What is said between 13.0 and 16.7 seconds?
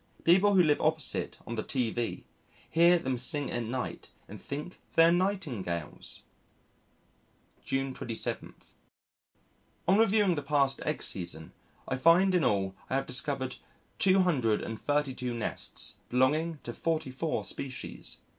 discovered 232 nests belonging